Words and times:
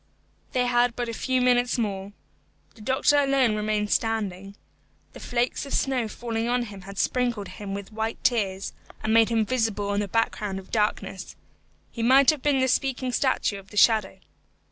They 0.53 0.65
had 0.65 0.95
but 0.95 1.09
a 1.09 1.13
few 1.13 1.41
minutes 1.41 1.77
more. 1.77 2.11
The 2.73 2.81
doctor 2.81 3.19
alone 3.19 3.53
remained 3.55 3.91
standing. 3.91 4.55
The 5.13 5.19
flakes 5.19 5.63
of 5.67 5.75
snow 5.75 6.07
falling 6.07 6.49
on 6.49 6.63
him 6.63 6.81
had 6.81 6.97
sprinkled 6.97 7.47
him 7.49 7.75
with 7.75 7.93
white 7.93 8.17
tears, 8.23 8.73
and 9.03 9.13
made 9.13 9.29
him 9.29 9.45
visible 9.45 9.89
on 9.89 9.99
the 9.99 10.07
background 10.07 10.57
of 10.57 10.71
darkness. 10.71 11.35
He 11.91 12.01
might 12.01 12.31
have 12.31 12.41
been 12.41 12.57
the 12.61 12.67
speaking 12.67 13.11
statue 13.11 13.59
of 13.59 13.69
the 13.69 13.77
shadow. 13.77 14.17